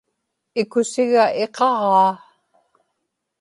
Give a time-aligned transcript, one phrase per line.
[0.61, 2.11] ikusiga iqaġaa